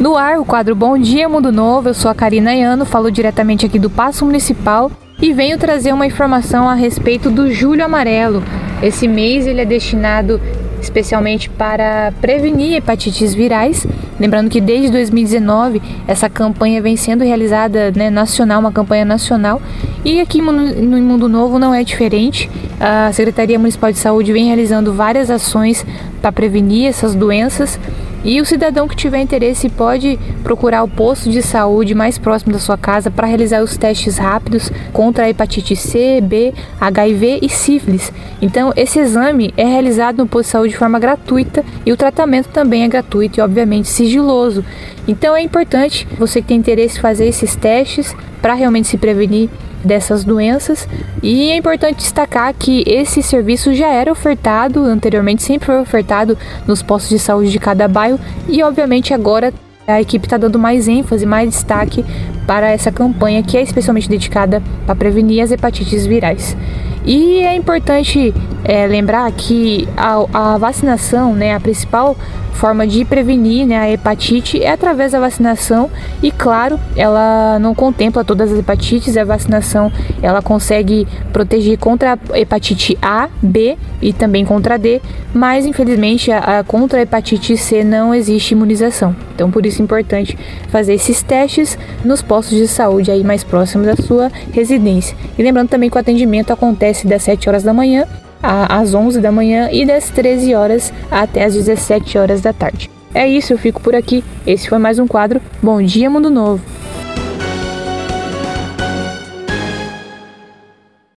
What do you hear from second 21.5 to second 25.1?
não é diferente. A Secretaria Municipal de Saúde vem realizando